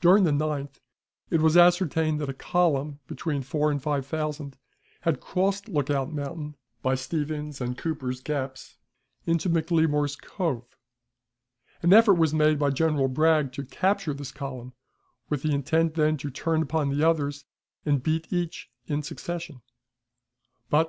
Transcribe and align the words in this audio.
During 0.00 0.24
the 0.24 0.32
9th 0.32 0.80
it 1.30 1.40
was 1.40 1.56
ascertained 1.56 2.20
that 2.20 2.28
a 2.28 2.34
column, 2.34 2.98
between 3.06 3.40
four 3.40 3.70
and 3.70 3.80
five 3.80 4.04
thousand, 4.04 4.58
had 5.02 5.20
crossed 5.20 5.68
Lookout 5.68 6.12
Mountain 6.12 6.56
by 6.82 6.96
Stevens's 6.96 7.60
and 7.60 7.78
Cooper's 7.78 8.20
Gaps 8.20 8.78
into 9.26 9.48
McLemore's 9.48 10.16
Cove. 10.16 10.76
An 11.82 11.92
effort 11.92 12.14
was 12.14 12.34
made 12.34 12.58
by 12.58 12.70
General 12.70 13.06
Bragg 13.06 13.52
to 13.52 13.64
capture 13.64 14.12
this 14.12 14.32
column, 14.32 14.72
with 15.28 15.44
intent 15.44 15.94
then 15.94 16.16
to 16.16 16.30
turn 16.32 16.62
upon 16.62 16.88
the 16.88 17.08
others, 17.08 17.44
and 17.86 18.02
beat 18.02 18.32
each 18.32 18.72
in 18.88 19.04
succession. 19.04 19.62